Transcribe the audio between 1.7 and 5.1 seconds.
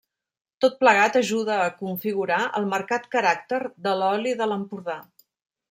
configurar el marcat caràcter de l'oli de l'Empordà.